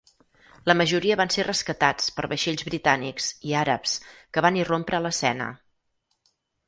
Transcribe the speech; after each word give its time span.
La 0.69 0.75
majoria 0.79 1.17
van 1.19 1.31
ser 1.35 1.43
rescatats 1.47 2.09
per 2.15 2.25
vaixells 2.33 2.65
britànics 2.69 3.27
i 3.51 3.53
àrabs 3.61 3.93
que 4.35 4.43
van 4.47 4.59
irrompre 4.63 4.99
a 5.01 5.05
l'escena. 5.09 5.51